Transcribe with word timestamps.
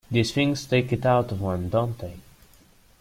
These 0.09 0.31
things 0.31 0.65
take 0.65 0.91
it 0.91 1.05
out 1.05 1.31
of 1.31 1.41
one, 1.41 1.69
don't 1.69 1.95
they? 1.99 2.15